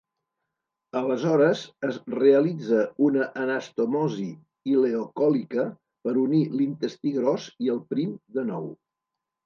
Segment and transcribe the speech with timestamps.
[1.01, 4.27] Aleshores, es realitza una anastomosi
[4.73, 5.69] ileocòlica
[6.09, 8.71] per unir l'intestí gros i el prim de nou.